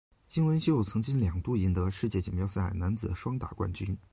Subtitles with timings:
[0.27, 3.95] 金文秀曾经两度赢得世界锦标赛男子双打冠军。